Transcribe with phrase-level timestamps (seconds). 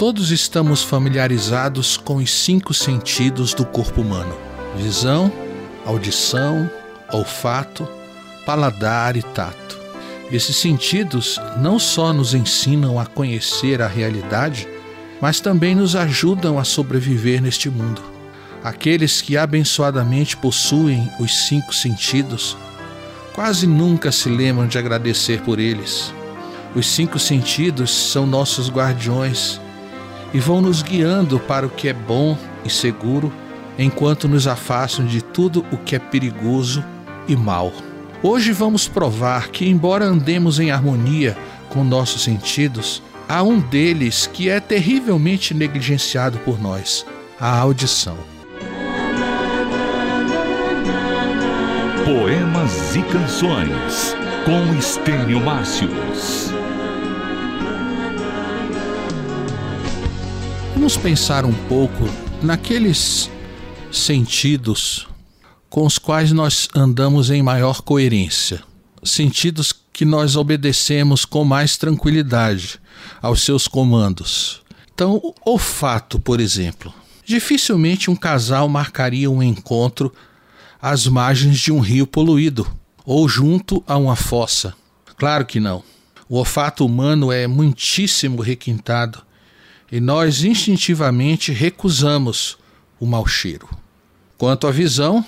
[0.00, 4.34] Todos estamos familiarizados com os cinco sentidos do corpo humano:
[4.74, 5.30] visão,
[5.84, 6.70] audição,
[7.12, 7.86] olfato,
[8.46, 9.78] paladar e tato.
[10.32, 14.66] Esses sentidos não só nos ensinam a conhecer a realidade,
[15.20, 18.00] mas também nos ajudam a sobreviver neste mundo.
[18.64, 22.56] Aqueles que abençoadamente possuem os cinco sentidos
[23.34, 26.10] quase nunca se lembram de agradecer por eles.
[26.74, 29.60] Os cinco sentidos são nossos guardiões
[30.32, 33.32] e vão nos guiando para o que é bom e seguro,
[33.78, 36.84] enquanto nos afastam de tudo o que é perigoso
[37.26, 37.72] e mal.
[38.22, 41.36] Hoje vamos provar que, embora andemos em harmonia
[41.70, 47.06] com nossos sentidos, há um deles que é terrivelmente negligenciado por nós:
[47.38, 48.18] a audição.
[52.04, 56.52] Poemas e Canções com Estênio Márcios.
[60.74, 62.04] Vamos pensar um pouco
[62.42, 63.30] naqueles
[63.92, 65.06] sentidos
[65.68, 68.62] com os quais nós andamos em maior coerência,
[69.02, 72.80] sentidos que nós obedecemos com mais tranquilidade
[73.20, 74.62] aos seus comandos.
[74.94, 76.92] Então, o olfato, por exemplo.
[77.24, 80.12] Dificilmente um casal marcaria um encontro
[80.80, 82.66] às margens de um rio poluído
[83.04, 84.74] ou junto a uma fossa.
[85.16, 85.82] Claro que não.
[86.28, 89.22] O olfato humano é muitíssimo requintado
[89.90, 92.56] e nós instintivamente recusamos
[92.98, 93.68] o mau cheiro.
[94.38, 95.24] Quanto à visão,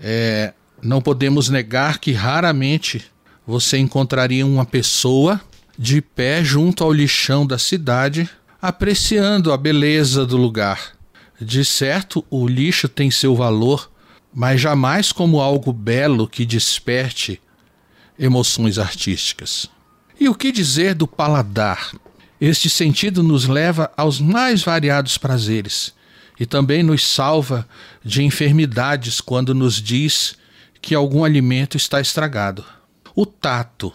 [0.00, 3.04] é, não podemos negar que raramente
[3.46, 5.40] você encontraria uma pessoa
[5.78, 8.28] de pé junto ao lixão da cidade,
[8.60, 10.92] apreciando a beleza do lugar.
[11.40, 13.90] De certo, o lixo tem seu valor,
[14.34, 17.40] mas jamais como algo belo que desperte
[18.18, 19.68] emoções artísticas.
[20.18, 21.92] E o que dizer do paladar?
[22.40, 25.94] Este sentido nos leva aos mais variados prazeres
[26.38, 27.66] e também nos salva
[28.04, 30.36] de enfermidades quando nos diz
[30.82, 32.64] que algum alimento está estragado.
[33.14, 33.92] O tato.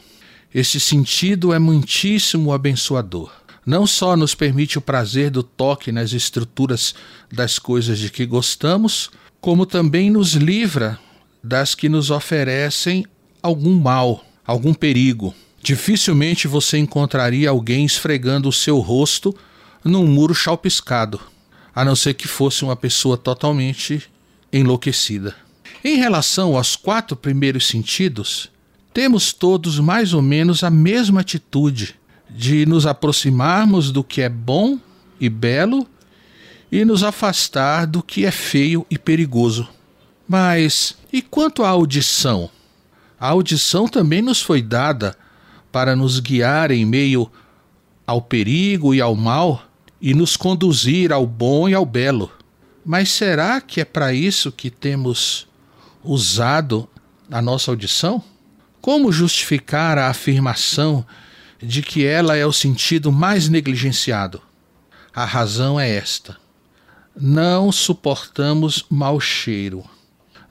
[0.53, 3.31] Este sentido é muitíssimo abençoador.
[3.65, 6.95] Não só nos permite o prazer do toque nas estruturas
[7.31, 10.99] das coisas de que gostamos, como também nos livra
[11.43, 13.05] das que nos oferecem
[13.41, 15.33] algum mal, algum perigo.
[15.61, 19.35] Dificilmente você encontraria alguém esfregando o seu rosto
[19.83, 21.19] num muro chalpiscado,
[21.73, 24.09] a não ser que fosse uma pessoa totalmente
[24.51, 25.35] enlouquecida.
[25.83, 28.49] Em relação aos quatro primeiros sentidos,
[28.93, 31.95] temos todos mais ou menos a mesma atitude
[32.29, 34.79] de nos aproximarmos do que é bom
[35.19, 35.87] e belo
[36.71, 39.67] e nos afastar do que é feio e perigoso.
[40.27, 42.49] Mas e quanto à audição?
[43.19, 45.15] A audição também nos foi dada
[45.71, 47.31] para nos guiar em meio
[48.05, 49.63] ao perigo e ao mal
[50.01, 52.31] e nos conduzir ao bom e ao belo.
[52.83, 55.47] Mas será que é para isso que temos
[56.03, 56.89] usado
[57.29, 58.23] a nossa audição?
[58.81, 61.05] Como justificar a afirmação
[61.61, 64.41] de que ela é o sentido mais negligenciado?
[65.13, 66.37] A razão é esta:
[67.15, 69.83] não suportamos mau cheiro.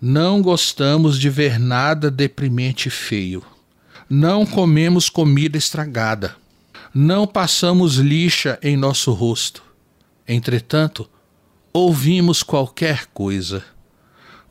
[0.00, 3.44] Não gostamos de ver nada deprimente e feio.
[4.12, 6.34] Não comemos comida estragada.
[6.93, 9.62] Não passamos lixa em nosso rosto.
[10.26, 11.09] Entretanto,
[11.72, 13.65] ouvimos qualquer coisa,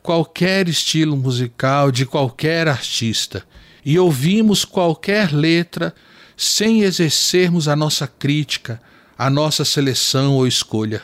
[0.02, 3.44] qualquer estilo musical de qualquer artista,
[3.84, 5.94] e ouvimos qualquer letra
[6.34, 8.80] sem exercermos a nossa crítica,
[9.18, 11.02] a nossa seleção ou escolha.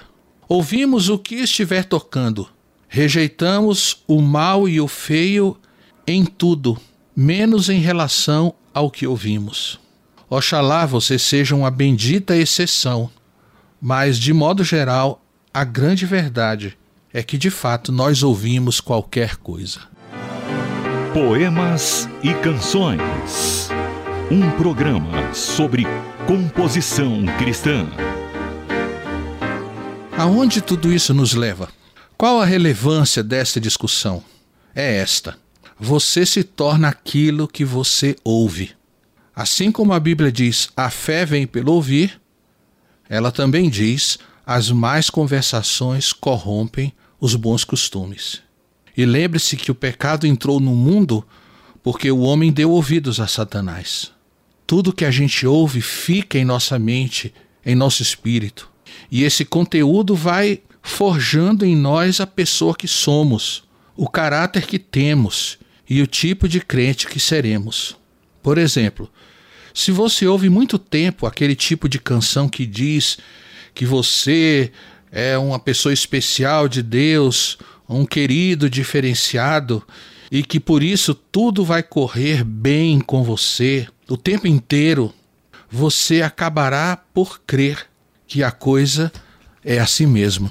[0.49, 2.49] Ouvimos o que estiver tocando,
[2.89, 5.59] rejeitamos o mal e o feio
[6.07, 6.81] em tudo,
[7.17, 9.81] menos em relação ao que ouvimos.
[10.29, 13.11] Oxalá você seja uma bendita exceção,
[13.81, 15.23] mas de modo geral,
[15.55, 16.77] a grande verdade
[17.15, 19.81] é que de fato nós ouvimos qualquer coisa.
[21.15, 23.71] Poemas e Canções.
[24.31, 25.85] Um programa sobre
[26.27, 27.87] composição cristã.
[30.19, 31.69] Aonde tudo isso nos leva?
[32.19, 34.23] Qual a relevância desta discussão?
[34.75, 35.39] É esta:
[35.79, 38.73] você se torna aquilo que você ouve.
[39.35, 42.21] Assim como a Bíblia diz, a fé vem pelo ouvir,
[43.09, 48.41] ela também diz, as más conversações corrompem os bons costumes.
[48.97, 51.27] E lembre-se que o pecado entrou no mundo
[51.83, 54.11] porque o homem deu ouvidos a Satanás.
[54.67, 57.33] Tudo que a gente ouve fica em nossa mente,
[57.65, 58.71] em nosso espírito.
[59.11, 63.65] E esse conteúdo vai forjando em nós a pessoa que somos,
[63.95, 67.97] o caráter que temos e o tipo de crente que seremos.
[68.43, 69.11] Por exemplo,
[69.75, 73.19] se você ouve muito tempo aquele tipo de canção que diz
[73.75, 74.73] que você
[75.13, 79.83] é uma pessoa especial de Deus, um querido diferenciado
[80.31, 85.13] e que por isso tudo vai correr bem com você o tempo inteiro,
[85.71, 87.87] você acabará por crer
[88.27, 89.13] que a coisa
[89.65, 90.51] é assim mesmo.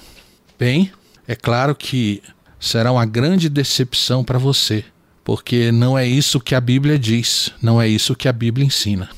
[0.58, 0.92] Bem,
[1.28, 2.22] é claro que
[2.60, 4.84] será uma grande decepção para você,
[5.26, 9.10] porque não é isso que a Bíblia diz, não é isso que a Bíblia ensina.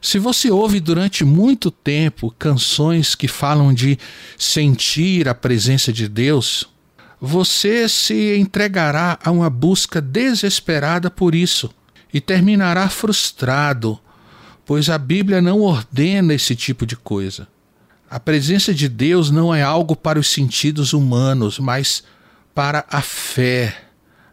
[0.00, 3.98] Se você ouve durante muito tempo canções que falam de
[4.36, 6.68] sentir a presença de Deus,
[7.18, 11.70] você se entregará a uma busca desesperada por isso
[12.12, 13.98] e terminará frustrado,
[14.66, 17.48] pois a Bíblia não ordena esse tipo de coisa.
[18.10, 22.04] A presença de Deus não é algo para os sentidos humanos, mas
[22.54, 23.83] para a fé.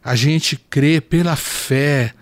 [0.04, 2.14] A gente crê pela fé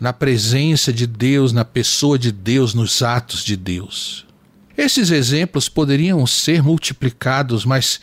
[0.00, 4.26] na presença de Deus, na pessoa de Deus, nos atos de Deus.
[4.76, 8.00] Esses exemplos poderiam ser multiplicados, mas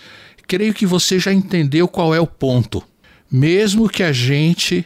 [0.47, 2.83] creio que você já entendeu qual é o ponto.
[3.29, 4.85] Mesmo que a gente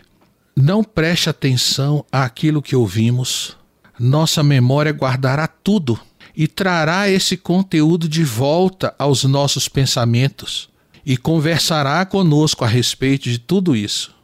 [0.56, 3.58] não preste atenção àquilo que ouvimos,
[4.00, 6.00] nossa memória guardará tudo
[6.36, 10.70] e trará esse conteúdo de volta aos nossos pensamentos
[11.06, 14.21] e conversará conosco a respeito de tudo isso.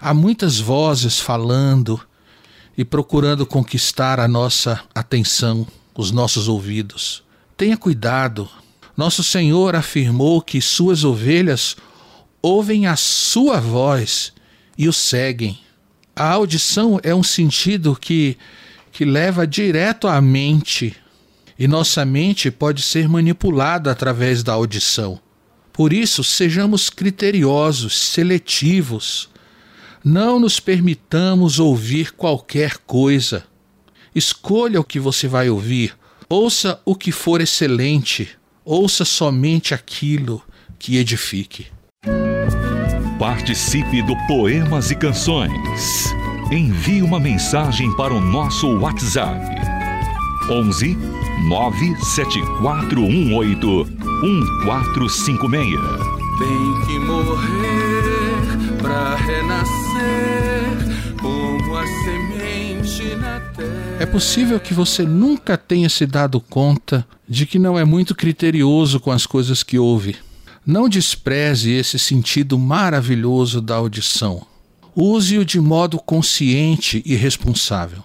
[0.00, 2.00] Há muitas vozes falando
[2.76, 5.66] e procurando conquistar a nossa atenção,
[5.96, 7.24] os nossos ouvidos.
[7.56, 8.48] Tenha cuidado.
[8.96, 11.76] Nosso Senhor afirmou que suas ovelhas
[12.40, 14.32] ouvem a sua voz
[14.76, 15.58] e o seguem.
[16.14, 18.38] A audição é um sentido que,
[18.92, 20.96] que leva direto à mente,
[21.58, 25.20] e nossa mente pode ser manipulada através da audição.
[25.72, 29.28] Por isso, sejamos criteriosos, seletivos,
[30.04, 33.44] não nos permitamos ouvir qualquer coisa.
[34.14, 35.94] Escolha o que você vai ouvir.
[36.28, 38.28] Ouça o que for excelente.
[38.64, 40.42] Ouça somente aquilo
[40.78, 41.66] que edifique.
[43.18, 46.12] Participe do Poemas e Canções.
[46.52, 49.44] Envie uma mensagem para o nosso WhatsApp.
[50.50, 50.96] 11
[51.48, 53.86] 97418
[54.22, 55.80] 1456.
[56.38, 58.27] Tem que morrer
[64.00, 69.00] É possível que você nunca tenha se dado conta de que não é muito criterioso
[69.00, 70.16] com as coisas que ouve.
[70.64, 74.46] Não despreze esse sentido maravilhoso da audição.
[74.94, 78.02] Use-o de modo consciente e responsável.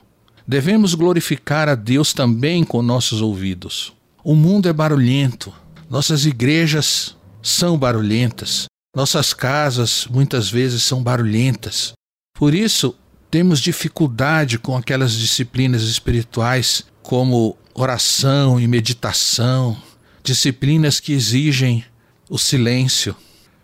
[0.47, 3.93] Devemos glorificar a Deus também com nossos ouvidos.
[4.23, 5.53] O mundo é barulhento,
[5.89, 8.65] nossas igrejas são barulhentas,
[8.95, 11.93] nossas casas muitas vezes são barulhentas.
[12.33, 12.95] Por isso,
[13.33, 19.75] temos dificuldade com aquelas disciplinas espirituais como oração e meditação,
[20.23, 21.83] disciplinas que exigem
[22.29, 23.15] o silêncio.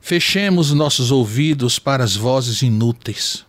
[0.02, 3.46] Fechemos nossos ouvidos para as vozes inúteis.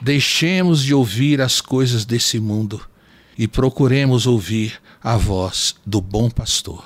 [0.00, 2.84] Deixemos de ouvir as coisas desse mundo
[3.38, 6.84] e procuremos ouvir a voz do bom pastor.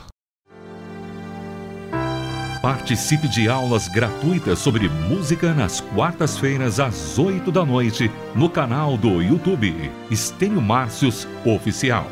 [2.66, 9.22] Participe de aulas gratuitas sobre música nas quartas-feiras às 8 da noite no canal do
[9.22, 12.10] YouTube Estênio Márcios Oficial.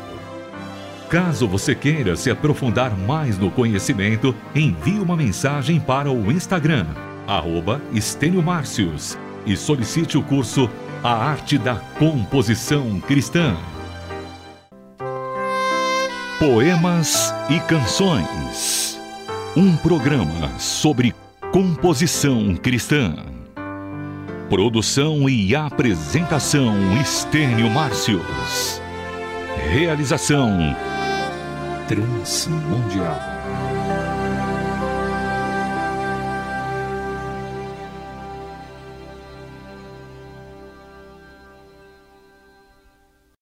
[1.09, 6.85] Caso você queira se aprofundar mais no conhecimento, envie uma mensagem para o Instagram,
[7.93, 10.69] Estênio Márcios, e solicite o curso
[11.03, 13.57] A Arte da Composição Cristã.
[16.39, 18.84] Poemas e Canções
[19.55, 21.15] um programa sobre
[21.51, 23.15] composição cristã.
[24.49, 28.81] Produção e apresentação Estênio Márcios.
[29.71, 30.75] Realização
[31.87, 33.34] Transmundial.